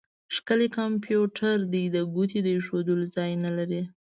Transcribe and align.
ښکلی 0.35 0.67
کمپيوټر 0.77 1.55
دی؛ 1.73 1.83
د 1.95 1.97
ګوتې 2.13 2.39
د 2.43 2.47
اېښول 2.57 2.99
ځای 3.15 3.31
نه 3.43 3.51
لري. 3.57 3.81